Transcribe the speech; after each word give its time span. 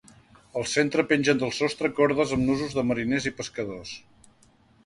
Al 0.59 0.63
centre 0.69 1.03
pengen 1.11 1.43
del 1.43 1.53
sostre 1.59 1.91
cordes 1.99 2.35
amb 2.39 2.47
nusos 2.49 2.73
de 2.79 2.85
mariners 2.93 3.29
i 3.33 3.37
pescadors. 3.43 3.93